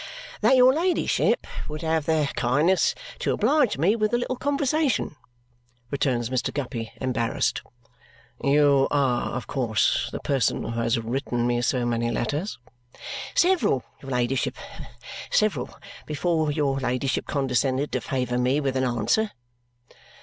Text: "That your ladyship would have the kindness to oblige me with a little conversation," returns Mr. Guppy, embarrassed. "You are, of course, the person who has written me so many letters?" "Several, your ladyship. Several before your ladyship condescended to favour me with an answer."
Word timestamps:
"That 0.41 0.55
your 0.55 0.73
ladyship 0.73 1.45
would 1.67 1.83
have 1.83 2.07
the 2.07 2.27
kindness 2.35 2.95
to 3.19 3.33
oblige 3.33 3.77
me 3.77 3.95
with 3.95 4.15
a 4.15 4.17
little 4.17 4.35
conversation," 4.35 5.15
returns 5.91 6.31
Mr. 6.31 6.51
Guppy, 6.51 6.91
embarrassed. 6.99 7.61
"You 8.43 8.87
are, 8.89 9.29
of 9.35 9.45
course, 9.45 10.09
the 10.11 10.19
person 10.19 10.63
who 10.63 10.81
has 10.81 10.97
written 10.99 11.45
me 11.45 11.61
so 11.61 11.85
many 11.85 12.09
letters?" 12.09 12.57
"Several, 13.35 13.83
your 14.01 14.09
ladyship. 14.09 14.57
Several 15.29 15.69
before 16.07 16.51
your 16.51 16.79
ladyship 16.79 17.27
condescended 17.27 17.91
to 17.91 18.01
favour 18.01 18.39
me 18.39 18.59
with 18.59 18.75
an 18.75 18.83
answer." 18.83 19.29